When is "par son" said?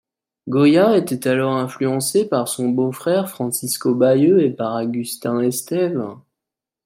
2.27-2.69